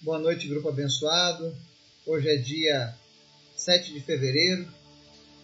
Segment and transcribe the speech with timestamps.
[0.00, 1.52] Boa noite, grupo abençoado.
[2.06, 2.94] Hoje é dia
[3.56, 4.64] 7 de fevereiro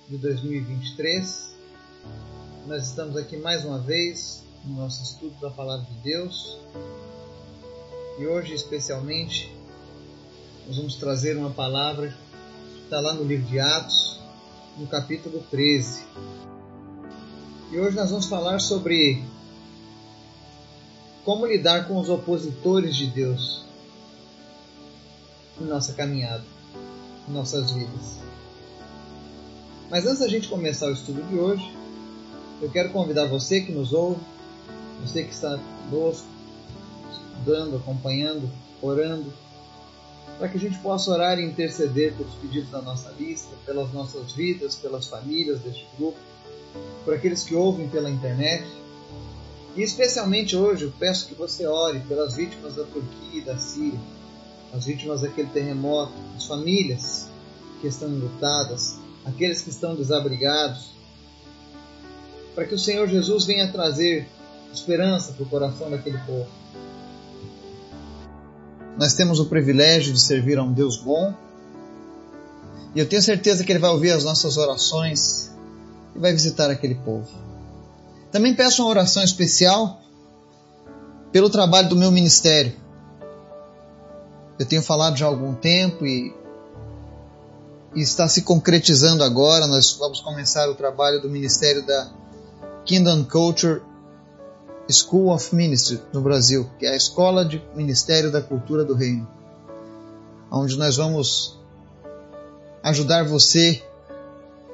[0.08, 1.57] de 2023.
[2.69, 6.56] Nós estamos aqui mais uma vez no nosso estudo da Palavra de Deus.
[8.17, 9.53] E hoje, especialmente,
[10.68, 12.16] nós vamos trazer uma palavra
[12.76, 14.21] que está lá no livro de Atos,
[14.78, 16.05] no capítulo 13.
[17.73, 19.20] E hoje nós vamos falar sobre
[21.24, 23.64] como lidar com os opositores de Deus
[25.60, 26.44] em nossa caminhada,
[27.28, 28.18] em nossas vidas.
[29.90, 31.72] Mas antes da gente começar o estudo de hoje,
[32.60, 34.20] eu quero convidar você que nos ouve,
[35.02, 35.59] você que está
[35.90, 36.26] conosco,
[37.12, 38.50] estudando, acompanhando,
[38.80, 39.32] orando,
[40.38, 44.32] para que a gente possa orar e interceder pelos pedidos da nossa lista, pelas nossas
[44.32, 46.18] vidas, pelas famílias deste grupo,
[47.04, 48.66] por aqueles que ouvem pela internet.
[49.76, 54.00] E especialmente hoje eu peço que você ore pelas vítimas da Turquia e da Síria
[54.74, 57.28] as vítimas daquele terremoto, as famílias
[57.80, 60.90] que estão enlutadas, aqueles que estão desabrigados,
[62.54, 64.29] para que o Senhor Jesus venha trazer
[64.73, 66.48] esperança para o coração daquele povo.
[68.98, 71.33] Nós temos o privilégio de servir a um Deus bom
[72.95, 75.53] e eu tenho certeza que Ele vai ouvir as nossas orações
[76.15, 77.29] e vai visitar aquele povo.
[78.31, 80.01] Também peço uma oração especial
[81.31, 82.84] pelo trabalho do meu ministério
[84.59, 86.35] eu tenho falado já há algum tempo e,
[87.95, 89.67] e está se concretizando agora.
[89.67, 92.11] Nós vamos começar o trabalho do Ministério da
[92.85, 93.83] Kingdom Culture
[94.89, 99.27] School of Ministry no Brasil, que é a Escola de Ministério da Cultura do Reino,
[100.51, 101.59] onde nós vamos
[102.83, 103.83] ajudar você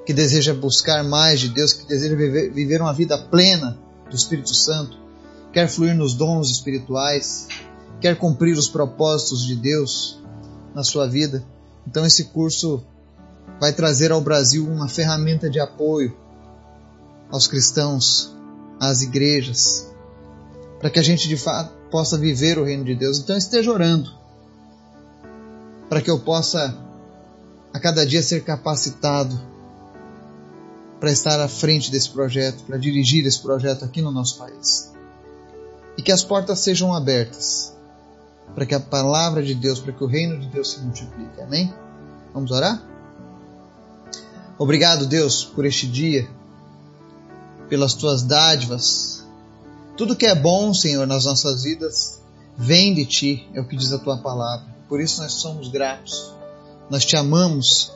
[0.04, 4.52] que deseja buscar mais de Deus, que deseja viver, viver uma vida plena do Espírito
[4.52, 4.98] Santo,
[5.52, 7.46] quer fluir nos dons espirituais,
[8.00, 10.20] quer cumprir os propósitos de Deus
[10.74, 11.44] na sua vida.
[11.86, 12.82] Então esse curso
[13.60, 16.16] vai trazer ao Brasil uma ferramenta de apoio
[17.30, 18.34] aos cristãos,
[18.80, 19.88] às igrejas,
[20.78, 23.18] para que a gente de fato possa viver o reino de Deus.
[23.18, 24.10] Então esteja orando
[25.88, 26.76] para que eu possa
[27.72, 29.38] a cada dia ser capacitado
[30.98, 34.92] para estar à frente desse projeto, para dirigir esse projeto aqui no nosso país.
[35.96, 37.74] E que as portas sejam abertas
[38.54, 41.40] para que a palavra de Deus, para que o reino de Deus se multiplique.
[41.40, 41.72] Amém?
[42.34, 42.82] Vamos orar?
[44.58, 46.28] Obrigado, Deus, por este dia,
[47.68, 49.26] pelas tuas dádivas.
[49.96, 52.20] Tudo que é bom, Senhor, nas nossas vidas,
[52.56, 54.66] vem de ti, é o que diz a tua palavra.
[54.88, 56.34] Por isso nós somos gratos.
[56.90, 57.92] Nós te amamos.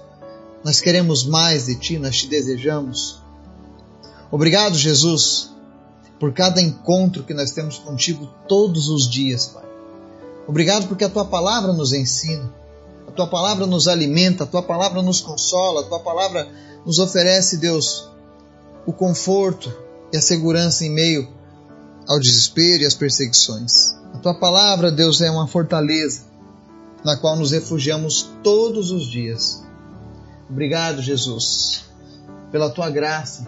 [0.65, 3.21] Nós queremos mais de ti, nós te desejamos.
[4.31, 5.51] Obrigado, Jesus,
[6.19, 9.74] por cada encontro que nós temos contigo todos os dias, Pai.
[10.47, 12.53] Obrigado porque a tua palavra nos ensina,
[13.09, 16.47] a tua palavra nos alimenta, a tua palavra nos consola, a tua palavra
[16.85, 18.11] nos oferece, Deus,
[18.87, 19.73] o conforto
[20.13, 21.29] e a segurança em meio
[22.07, 23.95] ao desespero e às perseguições.
[24.13, 26.23] A tua palavra, Deus, é uma fortaleza
[27.03, 29.63] na qual nos refugiamos todos os dias.
[30.49, 31.85] Obrigado, Jesus,
[32.53, 33.47] pela tua graça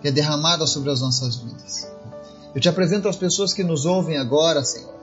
[0.00, 1.88] que é derramada sobre as nossas vidas.
[2.54, 4.95] Eu te apresento as pessoas que nos ouvem agora, Senhor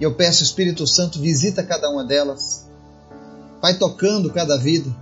[0.00, 2.66] e eu peço, Espírito Santo, visita cada uma delas.
[3.60, 4.94] Vai tocando cada vida.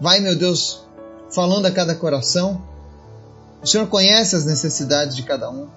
[0.00, 0.82] Vai, meu Deus,
[1.30, 2.62] falando a cada coração.
[3.62, 5.68] O Senhor conhece as necessidades de cada um.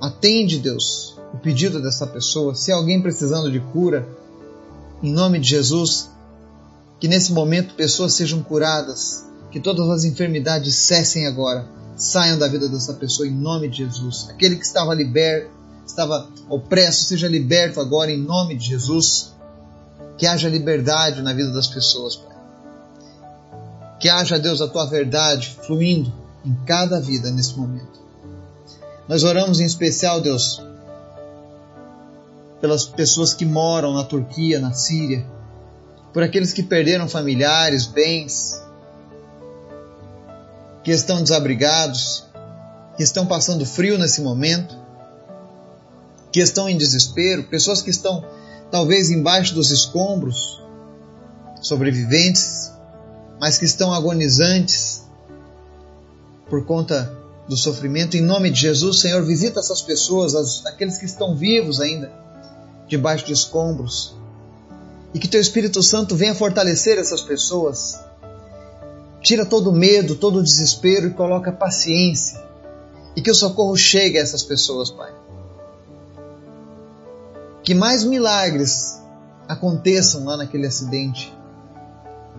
[0.00, 2.54] Atende, Deus, o pedido dessa pessoa.
[2.54, 4.06] Se alguém precisando de cura,
[5.02, 6.10] em nome de Jesus,
[7.00, 11.66] que nesse momento pessoas sejam curadas, que todas as enfermidades cessem agora,
[11.96, 14.28] saiam da vida dessa pessoa em nome de Jesus.
[14.28, 15.57] Aquele que estava liberto,
[15.88, 19.34] estava opresso, seja liberto agora em nome de Jesus.
[20.16, 22.36] Que haja liberdade na vida das pessoas, Pai.
[24.00, 26.12] Que haja, Deus, a tua verdade fluindo
[26.44, 27.98] em cada vida nesse momento.
[29.08, 30.62] Nós oramos em especial, Deus,
[32.60, 35.24] pelas pessoas que moram na Turquia, na Síria,
[36.12, 38.60] por aqueles que perderam familiares, bens,
[40.84, 42.24] que estão desabrigados,
[42.96, 44.77] que estão passando frio nesse momento
[46.32, 48.24] que estão em desespero, pessoas que estão
[48.70, 50.62] talvez embaixo dos escombros,
[51.60, 52.70] sobreviventes,
[53.40, 55.04] mas que estão agonizantes
[56.48, 57.16] por conta
[57.48, 58.16] do sofrimento.
[58.16, 62.12] Em nome de Jesus, Senhor, visita essas pessoas, aqueles que estão vivos ainda,
[62.86, 64.14] debaixo de escombros.
[65.14, 67.98] E que Teu Espírito Santo venha fortalecer essas pessoas.
[69.22, 72.38] Tira todo o medo, todo o desespero e coloca paciência.
[73.16, 75.17] E que o socorro chegue a essas pessoas, Pai
[77.68, 78.98] que mais milagres
[79.46, 81.30] aconteçam lá naquele acidente,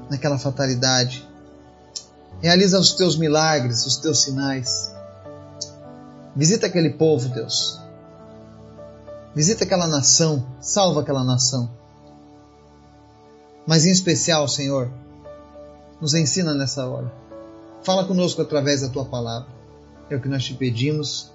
[0.09, 1.23] naquela fatalidade.
[2.41, 4.91] Realiza os teus milagres, os teus sinais.
[6.35, 7.79] Visita aquele povo, Deus.
[9.35, 11.69] Visita aquela nação, salva aquela nação.
[13.67, 14.91] Mas em especial, Senhor,
[16.01, 17.13] nos ensina nessa hora.
[17.83, 19.49] Fala conosco através da tua palavra.
[20.09, 21.31] É o que nós te pedimos,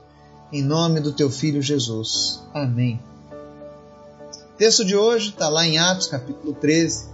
[0.52, 2.42] em nome do teu filho Jesus.
[2.52, 3.00] Amém.
[4.54, 7.08] O texto de hoje está lá em Atos, capítulo 13.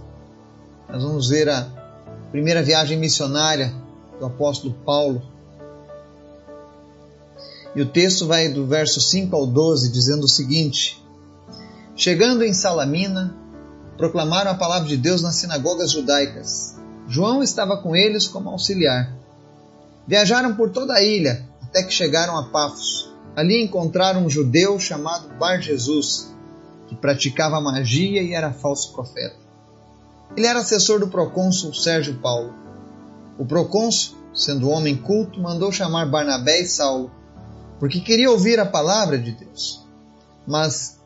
[0.87, 1.67] Nós vamos ver a
[2.29, 3.73] primeira viagem missionária
[4.19, 5.23] do apóstolo Paulo.
[7.75, 11.03] E o texto vai do verso 5 ao 12, dizendo o seguinte:
[11.95, 13.35] Chegando em Salamina,
[13.97, 16.75] proclamaram a palavra de Deus nas sinagogas judaicas.
[17.07, 19.17] João estava com eles como auxiliar.
[20.07, 23.11] Viajaram por toda a ilha até que chegaram a Pafos.
[23.35, 26.31] Ali encontraram um judeu chamado Bar Jesus,
[26.91, 29.37] que praticava magia e era falso profeta.
[30.35, 32.53] Ele era assessor do procônsul Sérgio Paulo.
[33.39, 37.09] O procônsul, sendo homem culto, mandou chamar Barnabé e Saulo,
[37.79, 39.85] porque queria ouvir a palavra de Deus.
[40.45, 40.99] Mas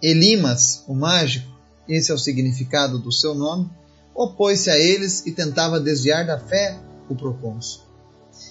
[0.00, 1.50] Elimas, o mágico,
[1.88, 3.68] esse é o significado do seu nome,
[4.14, 6.78] opôs-se a eles e tentava desviar da fé
[7.08, 7.82] o procônsul.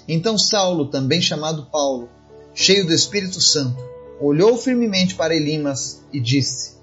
[0.05, 2.09] Então Saulo, também chamado Paulo,
[2.53, 6.73] cheio do Espírito Santo, olhou firmemente para Elimas e disse: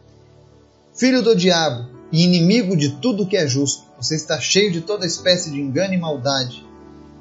[0.94, 5.06] Filho do diabo e inimigo de tudo que é justo, você está cheio de toda
[5.06, 6.67] espécie de engano e maldade.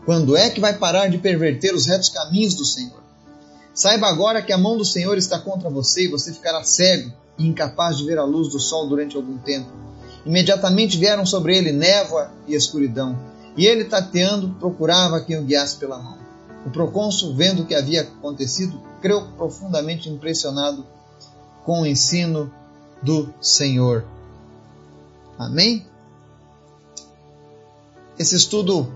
[0.06, 3.04] Quando é que vai parar de perverter os retos caminhos do Senhor?
[3.74, 7.48] Saiba agora que a mão do Senhor está contra você e você ficará cego e
[7.48, 9.72] incapaz de ver a luz do sol durante algum tempo.
[10.26, 13.18] Imediatamente vieram sobre ele névoa e escuridão,
[13.56, 16.19] e ele, tateando, procurava quem o guiasse pela mão.
[16.66, 20.86] O procônsul, vendo o que havia acontecido, creu profundamente impressionado
[21.66, 22.52] com o ensino
[23.02, 24.06] do Senhor.
[25.38, 25.86] Amém?
[28.18, 28.92] Esse estudo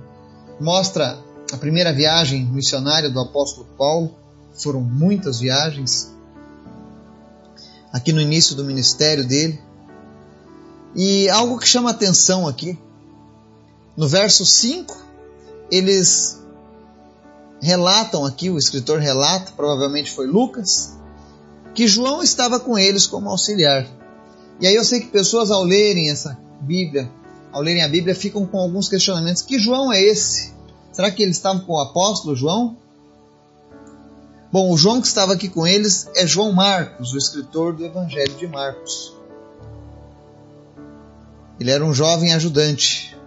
[0.59, 1.17] mostra
[1.51, 4.13] a primeira viagem missionária do apóstolo Paulo.
[4.53, 6.13] Foram muitas viagens
[7.91, 9.61] aqui no início do ministério dele.
[10.95, 12.77] E algo que chama atenção aqui,
[13.95, 14.95] no verso 5,
[15.71, 16.42] eles
[17.63, 20.97] relatam aqui, o escritor relata, provavelmente foi Lucas,
[21.73, 23.87] que João estava com eles como auxiliar.
[24.59, 27.09] E aí eu sei que pessoas ao lerem essa Bíblia,
[27.53, 29.41] ao lerem a Bíblia, ficam com alguns questionamentos.
[29.41, 30.53] Que João é esse?
[30.91, 32.75] Será que eles estavam com o apóstolo João?
[34.51, 38.35] Bom, o João que estava aqui com eles é João Marcos, o escritor do Evangelho
[38.35, 39.13] de Marcos.
[41.57, 43.17] Ele era um jovem ajudante.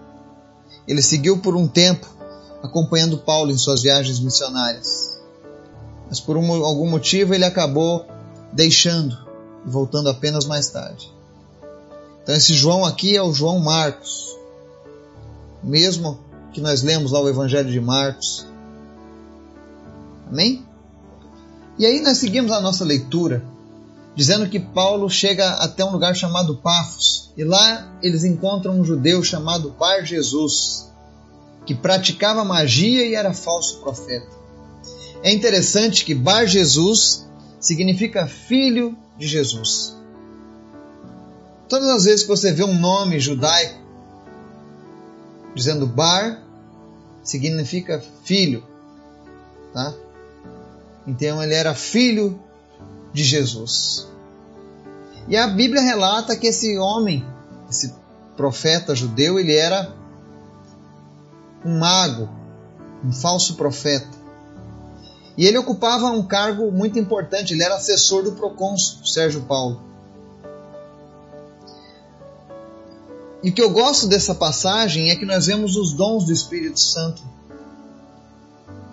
[0.86, 2.15] Ele seguiu por um tempo
[2.66, 5.18] acompanhando Paulo em suas viagens missionárias.
[6.08, 8.06] Mas por um, algum motivo ele acabou
[8.52, 9.16] deixando
[9.66, 11.12] e voltando apenas mais tarde.
[12.22, 14.36] Então esse João aqui é o João Marcos.
[15.62, 16.20] Mesmo
[16.52, 18.46] que nós lemos lá o Evangelho de Marcos.
[20.28, 20.64] Amém?
[21.78, 23.44] E aí nós seguimos a nossa leitura,
[24.14, 29.22] dizendo que Paulo chega até um lugar chamado Pafos, e lá eles encontram um judeu
[29.22, 30.90] chamado Bar Jesus,
[31.66, 34.30] que praticava magia e era falso profeta.
[35.22, 37.26] É interessante que Bar Jesus
[37.58, 39.96] significa filho de Jesus.
[41.68, 43.84] Todas as vezes que você vê um nome judaico
[45.54, 46.42] dizendo Bar,
[47.24, 48.62] significa filho,
[49.72, 49.92] tá?
[51.06, 52.38] Então ele era filho
[53.12, 54.06] de Jesus.
[55.26, 57.26] E a Bíblia relata que esse homem,
[57.68, 57.92] esse
[58.36, 59.92] profeta judeu, ele era
[61.66, 62.28] um mago,
[63.04, 64.16] um falso profeta.
[65.36, 69.82] E ele ocupava um cargo muito importante, ele era assessor do procônsul Sérgio Paulo.
[73.42, 76.80] E o que eu gosto dessa passagem é que nós vemos os dons do Espírito
[76.80, 77.22] Santo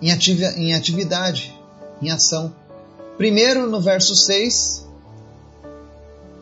[0.02, 1.58] em, atividade
[2.02, 2.54] em ação.
[3.16, 4.86] Primeiro, no verso 6,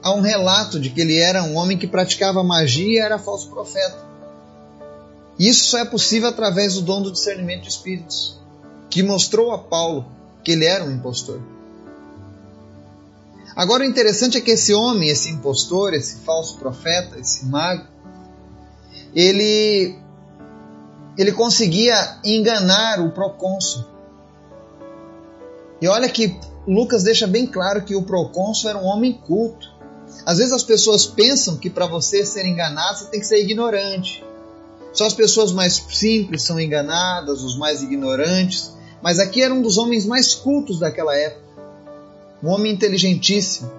[0.03, 3.49] há um relato de que ele era um homem que praticava magia e era falso
[3.49, 4.12] profeta.
[5.43, 8.39] Isso só é possível através do dom do discernimento de espíritos,
[8.89, 10.07] que mostrou a Paulo
[10.45, 11.43] que ele era um impostor.
[13.57, 17.89] Agora o interessante é que esse homem, esse impostor, esse falso profeta, esse mago,
[19.13, 19.99] ele
[21.19, 23.85] ele conseguia enganar o procônsul.
[25.81, 29.67] E olha que Lucas deixa bem claro que o procônsul era um homem culto.
[30.25, 34.25] Às vezes as pessoas pensam que para você ser enganado você tem que ser ignorante.
[34.93, 38.73] Só as pessoas mais simples são enganadas, os mais ignorantes.
[39.03, 41.43] Mas aqui era um dos homens mais cultos daquela época.
[42.43, 43.71] Um homem inteligentíssimo.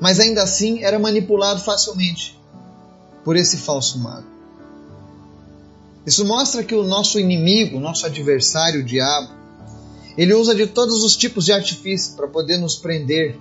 [0.00, 2.40] mas ainda assim era manipulado facilmente
[3.22, 4.26] por esse falso mago.
[6.06, 9.28] Isso mostra que o nosso inimigo, nosso adversário, o diabo,
[10.16, 13.38] ele usa de todos os tipos de artifício para poder nos prender.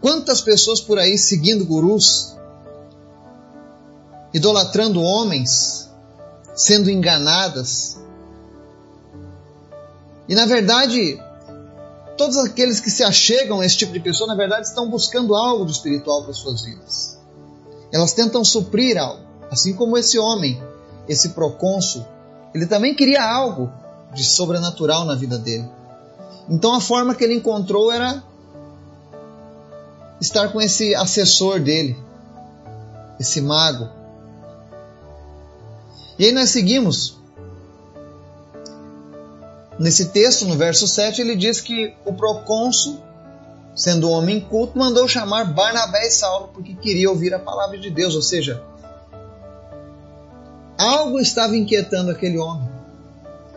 [0.00, 2.36] Quantas pessoas por aí seguindo gurus,
[4.32, 5.90] idolatrando homens,
[6.54, 7.98] sendo enganadas.
[10.28, 11.20] E na verdade,
[12.16, 15.66] todos aqueles que se achegam a esse tipo de pessoa, na verdade, estão buscando algo
[15.66, 17.18] de espiritual para suas vidas.
[17.92, 20.62] Elas tentam suprir algo, assim como esse homem,
[21.08, 22.06] esse procônsul,
[22.54, 23.72] ele também queria algo
[24.14, 25.68] de sobrenatural na vida dele.
[26.48, 28.22] Então a forma que ele encontrou era
[30.20, 31.96] estar com esse assessor dele,
[33.18, 33.88] esse mago.
[36.22, 37.20] E aí nós seguimos
[39.76, 43.00] Nesse texto, no verso 7, ele diz que o procônsul,
[43.74, 47.90] sendo um homem culto, mandou chamar Barnabé e Saulo porque queria ouvir a palavra de
[47.90, 48.62] Deus, ou seja,
[50.78, 52.68] algo estava inquietando aquele homem.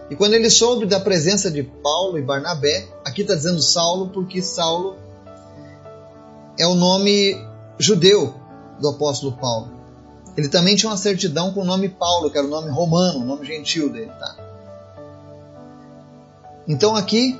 [0.10, 4.42] E quando ele soube da presença de Paulo e Barnabé, aqui está dizendo Saulo porque
[4.42, 4.96] Saulo
[6.58, 7.40] é o nome
[7.78, 8.34] judeu
[8.80, 9.76] do apóstolo Paulo.
[10.38, 13.26] Ele também tinha uma certidão com o nome Paulo, que era o nome romano, o
[13.26, 14.36] nome gentil dele, tá?
[16.68, 17.40] Então aqui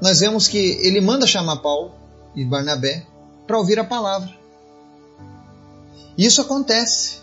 [0.00, 1.92] nós vemos que ele manda chamar Paulo
[2.34, 3.06] e Barnabé
[3.46, 4.30] para ouvir a palavra.
[6.16, 7.18] E isso acontece.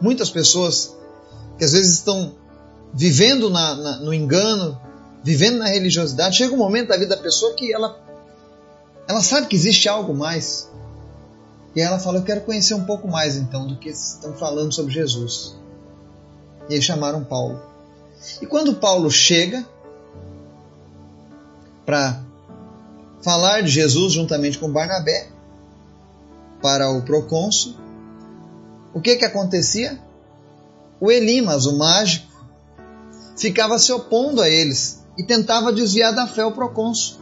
[0.00, 0.94] Muitas pessoas
[1.56, 2.34] que às vezes estão
[2.92, 4.78] vivendo na, na, no engano,
[5.22, 7.98] vivendo na religiosidade, chega um momento da vida da pessoa que ela,
[9.08, 10.70] ela sabe que existe algo mais.
[11.76, 14.94] E ela fala: Eu quero conhecer um pouco mais então do que estão falando sobre
[14.94, 15.54] Jesus.
[16.70, 17.60] E aí chamaram Paulo.
[18.40, 19.64] E quando Paulo chega
[21.84, 22.24] para
[23.22, 25.28] falar de Jesus juntamente com Barnabé
[26.62, 27.76] para o procônsul,
[28.94, 30.00] o que que acontecia?
[30.98, 32.32] O Elimas, o mágico,
[33.36, 37.18] ficava se opondo a eles e tentava desviar da fé o procônsul.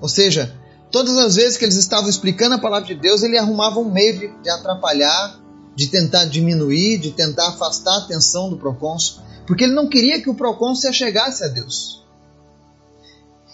[0.00, 0.54] Ou seja,
[0.96, 4.18] todas as vezes que eles estavam explicando a palavra de Deus, ele arrumava um meio
[4.18, 5.38] de, de atrapalhar,
[5.74, 10.30] de tentar diminuir, de tentar afastar a atenção do procônsul, porque ele não queria que
[10.30, 12.02] o procônsul chegasse a Deus.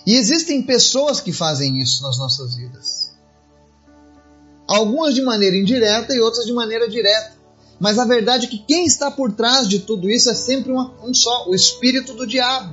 [0.06, 3.10] E existem pessoas que fazem isso nas nossas vidas.
[4.68, 7.32] Algumas de maneira indireta e outras de maneira direta.
[7.80, 10.94] Mas a verdade é que quem está por trás de tudo isso é sempre uma,
[11.02, 12.72] um só, o espírito do diabo.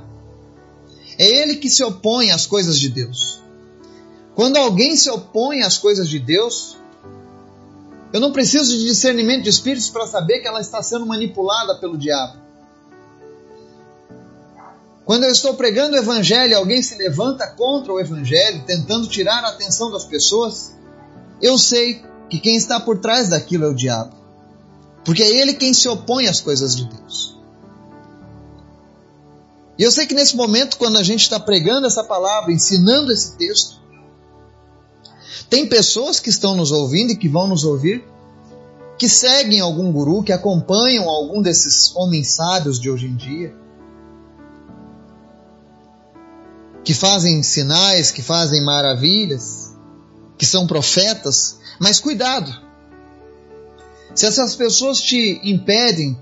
[1.18, 3.40] É ele que se opõe às coisas de Deus.
[4.40, 6.78] Quando alguém se opõe às coisas de Deus,
[8.10, 11.98] eu não preciso de discernimento de espíritos para saber que ela está sendo manipulada pelo
[11.98, 12.38] diabo.
[15.04, 19.48] Quando eu estou pregando o evangelho, alguém se levanta contra o evangelho, tentando tirar a
[19.48, 20.72] atenção das pessoas,
[21.42, 24.16] eu sei que quem está por trás daquilo é o diabo.
[25.04, 27.38] Porque é ele quem se opõe às coisas de Deus.
[29.78, 33.36] E eu sei que nesse momento, quando a gente está pregando essa palavra, ensinando esse
[33.36, 33.79] texto,
[35.50, 38.04] tem pessoas que estão nos ouvindo e que vão nos ouvir,
[38.96, 43.52] que seguem algum guru, que acompanham algum desses homens sábios de hoje em dia,
[46.84, 49.76] que fazem sinais, que fazem maravilhas,
[50.38, 52.50] que são profetas, mas cuidado.
[54.14, 56.16] Se essas pessoas te impedem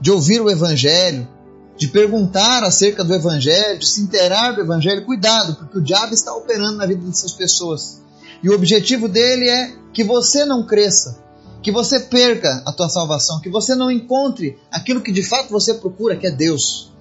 [0.00, 1.28] de ouvir o Evangelho,
[1.76, 6.34] de perguntar acerca do Evangelho, de se inteirar do Evangelho, cuidado, porque o diabo está
[6.34, 8.03] operando na vida dessas pessoas.
[8.44, 11.18] E o objetivo dele é que você não cresça,
[11.62, 15.72] que você perca a tua salvação, que você não encontre aquilo que de fato você
[15.72, 16.92] procura, que é Deus.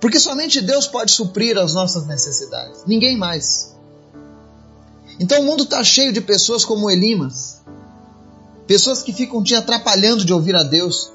[0.00, 3.74] Porque somente Deus pode suprir as nossas necessidades, ninguém mais.
[5.18, 7.60] Então o mundo está cheio de pessoas como Elimas,
[8.64, 11.12] pessoas que ficam te atrapalhando de ouvir a Deus.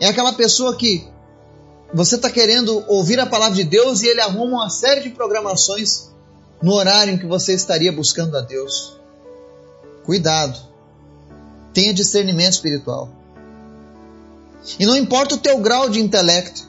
[0.00, 1.06] É aquela pessoa que
[1.92, 6.07] você está querendo ouvir a palavra de Deus e ele arruma uma série de programações
[6.62, 8.98] no horário em que você estaria buscando a Deus.
[10.04, 10.58] Cuidado.
[11.72, 13.10] Tenha discernimento espiritual.
[14.78, 16.66] E não importa o teu grau de intelecto.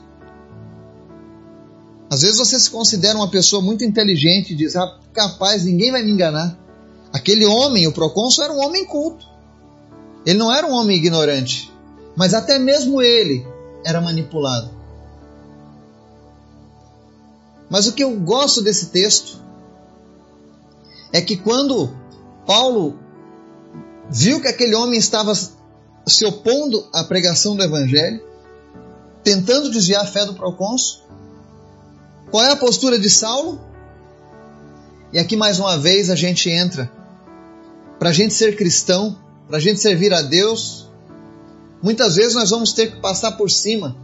[2.08, 6.02] Às vezes você se considera uma pessoa muito inteligente e diz: ah, capaz, ninguém vai
[6.02, 6.58] me enganar.
[7.12, 9.26] Aquele homem, o procônsul, era um homem culto.
[10.24, 11.72] Ele não era um homem ignorante.
[12.16, 13.46] Mas até mesmo ele
[13.84, 14.70] era manipulado.
[17.68, 19.40] Mas o que eu gosto desse texto
[21.12, 21.94] é que quando
[22.46, 22.98] Paulo
[24.10, 25.32] viu que aquele homem estava
[26.06, 28.22] se opondo à pregação do evangelho,
[29.22, 31.02] tentando desviar a fé do procônsul,
[32.30, 33.60] qual é a postura de Saulo?
[35.12, 36.90] E aqui mais uma vez a gente entra.
[37.98, 40.88] Para a gente ser cristão, para a gente servir a Deus,
[41.82, 43.96] muitas vezes nós vamos ter que passar por cima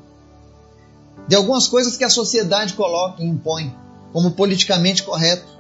[1.29, 3.75] de algumas coisas que a sociedade coloca e impõe
[4.13, 5.56] como politicamente correto.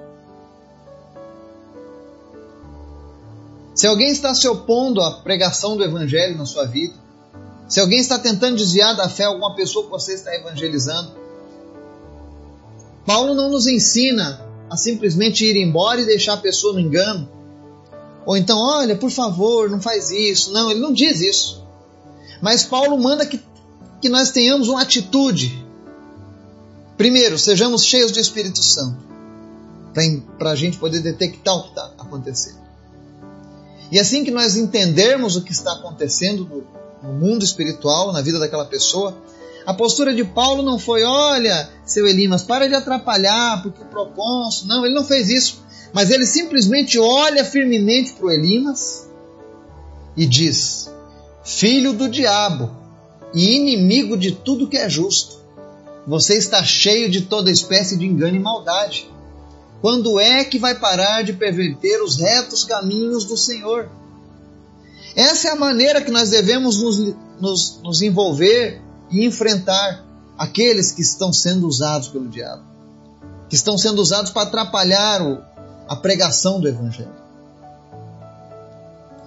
[3.76, 6.94] Se alguém está se opondo à pregação do Evangelho na sua vida,
[7.68, 11.12] se alguém está tentando desviar da fé alguma pessoa que você está evangelizando,
[13.04, 14.40] Paulo não nos ensina
[14.70, 17.28] a simplesmente ir embora e deixar a pessoa no engano.
[18.24, 20.54] Ou então, olha, por favor, não faz isso.
[20.54, 21.62] Não, ele não diz isso.
[22.40, 23.38] Mas Paulo manda que,
[24.00, 25.62] que nós tenhamos uma atitude.
[26.96, 29.04] Primeiro, sejamos cheios do Espírito Santo,
[30.38, 32.65] para a gente poder detectar o que está acontecendo.
[33.90, 38.38] E assim que nós entendermos o que está acontecendo no, no mundo espiritual, na vida
[38.38, 39.16] daquela pessoa,
[39.66, 44.68] a postura de Paulo não foi, olha, seu Elimas, para de atrapalhar, porque o procônsul.
[44.68, 45.64] Não, ele não fez isso.
[45.92, 49.08] Mas ele simplesmente olha firmemente para o Elimas
[50.16, 50.88] e diz:
[51.44, 52.70] Filho do diabo
[53.34, 55.36] e inimigo de tudo que é justo,
[56.06, 59.10] você está cheio de toda espécie de engano e maldade.
[59.80, 63.88] Quando é que vai parar de perverter os retos caminhos do Senhor?
[65.14, 70.04] Essa é a maneira que nós devemos nos, nos, nos envolver e enfrentar
[70.36, 72.62] aqueles que estão sendo usados pelo diabo,
[73.48, 75.38] que estão sendo usados para atrapalhar o,
[75.88, 77.26] a pregação do Evangelho.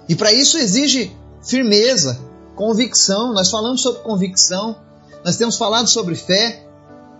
[0.08, 2.20] E para isso exige firmeza,
[2.56, 3.34] convicção.
[3.34, 4.76] Nós falamos sobre convicção,
[5.24, 6.66] nós temos falado sobre fé,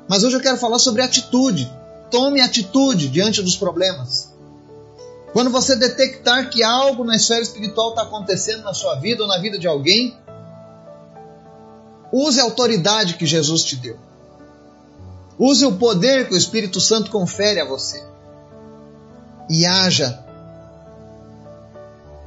[0.08, 1.72] mas hoje eu quero falar sobre atitude.
[2.10, 4.34] Tome atitude diante dos problemas.
[5.34, 9.38] Quando você detectar que algo na esfera espiritual está acontecendo na sua vida ou na
[9.38, 10.18] vida de alguém,
[12.12, 13.98] Use a autoridade que Jesus te deu.
[15.38, 18.04] Use o poder que o Espírito Santo confere a você.
[19.50, 20.26] E haja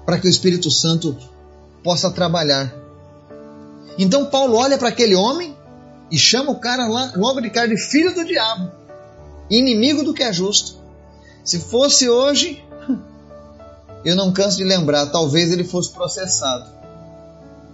[0.07, 1.17] para que o Espírito Santo
[1.83, 2.73] possa trabalhar.
[3.99, 5.57] Então Paulo olha para aquele homem
[6.11, 8.71] e chama o cara lá, logo de cara de filho do diabo,
[9.59, 10.77] inimigo do que é justo.
[11.45, 12.65] Se fosse hoje,
[14.05, 16.71] eu não canso de lembrar, talvez ele fosse processado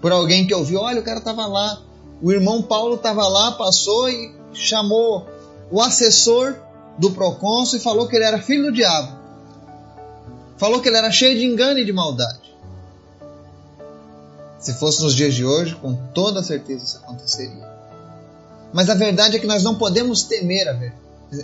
[0.01, 1.83] por alguém que ouviu, olha, o cara estava lá
[2.21, 5.27] o irmão Paulo estava lá, passou e chamou
[5.71, 6.57] o assessor
[6.99, 9.17] do procônsul e falou que ele era filho do diabo.
[10.57, 12.57] Falou que ele era cheio de engano e de maldade.
[14.59, 17.69] Se fosse nos dias de hoje, com toda certeza isso aconteceria.
[18.73, 20.69] Mas a verdade é que nós não podemos temer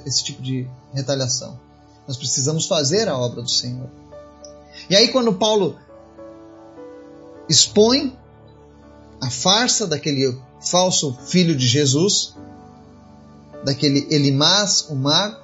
[0.07, 1.59] esse tipo de retaliação.
[2.07, 3.89] Nós precisamos fazer a obra do Senhor.
[4.89, 5.79] E aí, quando Paulo
[7.49, 8.17] expõe
[9.21, 12.35] a farsa daquele falso filho de Jesus,
[13.65, 15.43] daquele Elimás, o mago.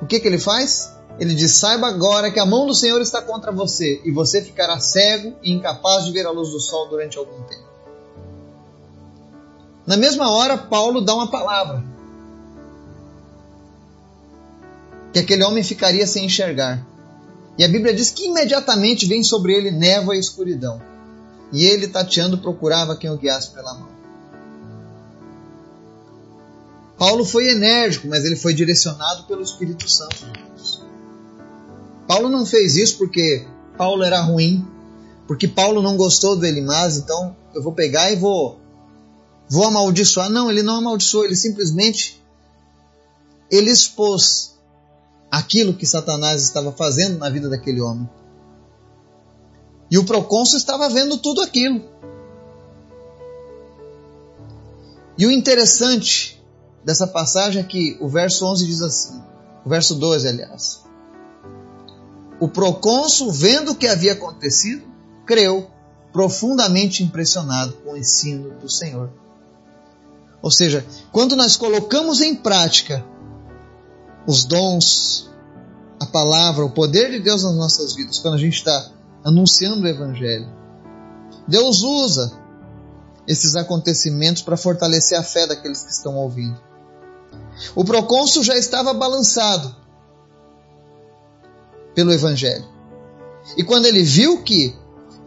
[0.00, 0.92] O que, que ele faz?
[1.18, 4.78] Ele diz: Saiba agora que a mão do Senhor está contra você, e você ficará
[4.80, 7.71] cego e incapaz de ver a luz do sol durante algum tempo.
[9.86, 11.84] Na mesma hora, Paulo dá uma palavra.
[15.12, 16.86] Que aquele homem ficaria sem enxergar.
[17.58, 20.92] E a Bíblia diz que imediatamente vem sobre ele névoa e escuridão
[21.52, 23.92] e ele, tateando, procurava quem o guiasse pela mão.
[26.96, 30.82] Paulo foi enérgico, mas ele foi direcionado pelo Espírito Santo de Deus.
[32.08, 34.66] Paulo não fez isso porque Paulo era ruim,
[35.26, 38.58] porque Paulo não gostou do Elimás, então eu vou pegar e vou
[39.52, 40.30] vou amaldiçoar.
[40.30, 42.22] Não, ele não amaldiçoou, ele simplesmente
[43.50, 44.58] ele expôs
[45.30, 48.08] aquilo que Satanás estava fazendo na vida daquele homem.
[49.90, 51.82] E o procônsul estava vendo tudo aquilo.
[55.18, 56.42] E o interessante
[56.82, 59.22] dessa passagem é que o verso 11 diz assim,
[59.66, 60.82] o verso 12, aliás.
[62.40, 64.82] O procônsul, vendo o que havia acontecido,
[65.26, 65.70] creu,
[66.10, 69.10] profundamente impressionado com o ensino do Senhor.
[70.42, 73.04] Ou seja, quando nós colocamos em prática
[74.26, 75.30] os dons,
[76.00, 78.90] a palavra, o poder de Deus nas nossas vidas, quando a gente está
[79.24, 80.48] anunciando o Evangelho.
[81.46, 82.32] Deus usa
[83.26, 86.60] esses acontecimentos para fortalecer a fé daqueles que estão ouvindo.
[87.76, 89.74] O procônsul já estava balançado
[91.94, 92.66] pelo Evangelho.
[93.56, 94.74] E quando ele viu que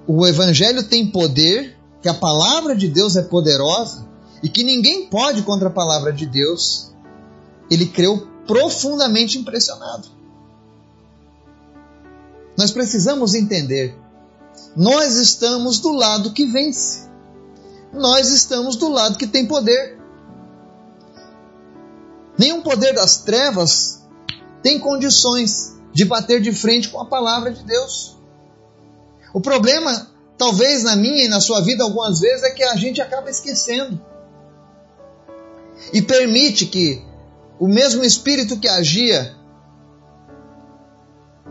[0.08, 4.05] o Evangelho tem poder, que a palavra de Deus é poderosa
[4.46, 6.92] e que ninguém pode contra a palavra de Deus,
[7.68, 10.08] ele creu profundamente impressionado.
[12.56, 13.98] Nós precisamos entender.
[14.76, 17.10] Nós estamos do lado que vence.
[17.92, 20.00] Nós estamos do lado que tem poder.
[22.38, 24.04] Nenhum poder das trevas
[24.62, 28.16] tem condições de bater de frente com a palavra de Deus.
[29.34, 33.02] O problema, talvez na minha e na sua vida algumas vezes, é que a gente
[33.02, 34.00] acaba esquecendo.
[35.94, 37.04] E permite que
[37.60, 39.36] o mesmo espírito que agia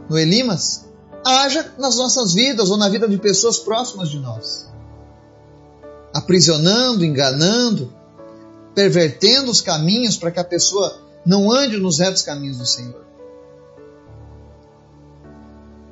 [0.09, 0.87] no Elimas
[1.25, 4.71] haja nas nossas vidas ou na vida de pessoas próximas de nós.
[6.13, 7.93] Aprisionando, enganando,
[8.75, 13.05] pervertendo os caminhos para que a pessoa não ande nos retos caminhos do Senhor.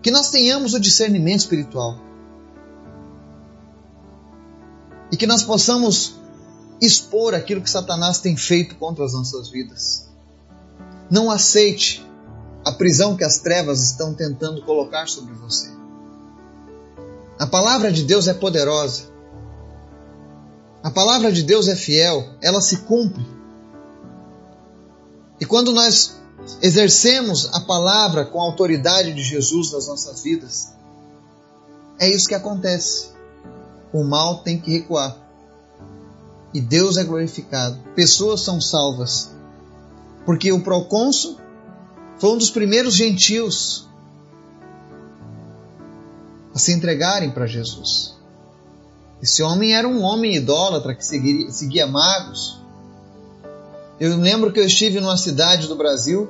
[0.02, 1.98] Que nós tenhamos o discernimento espiritual.
[5.10, 6.21] E que nós possamos
[6.82, 10.08] expor aquilo que Satanás tem feito contra as nossas vidas.
[11.08, 12.04] Não aceite
[12.64, 15.70] a prisão que as trevas estão tentando colocar sobre você.
[17.38, 19.12] A palavra de Deus é poderosa.
[20.82, 23.24] A palavra de Deus é fiel, ela se cumpre.
[25.40, 26.20] E quando nós
[26.60, 30.72] exercemos a palavra com a autoridade de Jesus nas nossas vidas,
[32.00, 33.12] é isso que acontece.
[33.92, 35.21] O mal tem que recuar.
[36.52, 37.78] E Deus é glorificado.
[37.94, 39.34] Pessoas são salvas.
[40.26, 41.38] Porque o procônsul
[42.18, 43.88] foi um dos primeiros gentios
[46.54, 48.14] a se entregarem para Jesus.
[49.22, 52.62] Esse homem era um homem idólatra que seguia, seguia magos,
[54.02, 56.28] eu lembro que eu estive numa cidade do Brasil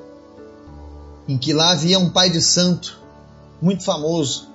[1.26, 3.00] em que lá havia um pai de santo
[3.62, 4.46] muito famoso.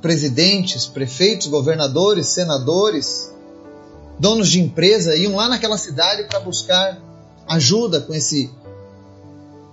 [0.00, 3.34] Presidentes, prefeitos, governadores, senadores,
[4.18, 6.98] donos de empresa iam lá naquela cidade para buscar
[7.46, 8.50] ajuda com esse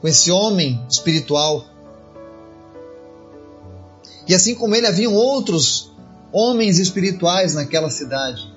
[0.01, 1.65] com esse homem espiritual.
[4.27, 5.91] E assim como ele haviam outros
[6.31, 8.53] homens espirituais naquela cidade.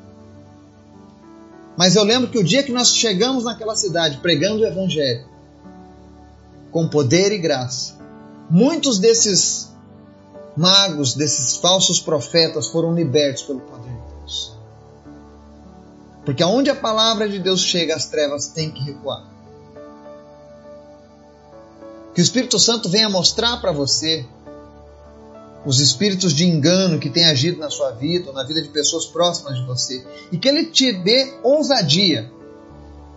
[1.77, 5.27] Mas eu lembro que o dia que nós chegamos naquela cidade pregando o Evangelho,
[6.71, 7.97] com poder e graça,
[8.51, 9.73] muitos desses
[10.57, 13.98] magos, desses falsos profetas foram libertos pelo poder.
[16.29, 19.25] Porque aonde a palavra de Deus chega, as trevas têm que recuar.
[22.15, 24.27] Que o Espírito Santo venha mostrar para você
[25.65, 29.07] os espíritos de engano que têm agido na sua vida ou na vida de pessoas
[29.07, 32.31] próximas de você e que Ele te dê ousadia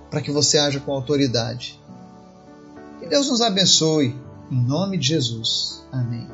[0.10, 1.78] para que você haja com autoridade.
[3.02, 4.16] Que Deus nos abençoe.
[4.50, 5.84] Em nome de Jesus.
[5.92, 6.30] Amém.